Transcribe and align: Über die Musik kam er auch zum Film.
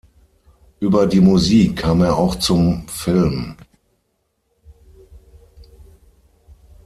Über 0.79 1.05
die 1.05 1.21
Musik 1.21 1.75
kam 1.77 2.01
er 2.01 2.17
auch 2.17 2.33
zum 2.33 2.87
Film. 2.87 3.55